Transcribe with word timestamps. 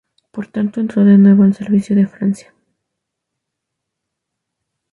Por 0.31 0.47
tanto 0.47 0.79
entró 0.81 1.05
de 1.05 1.19
nuevo 1.19 1.43
al 1.43 1.53
servicio 1.53 1.95
de 1.95 2.07
Francia. 2.07 2.51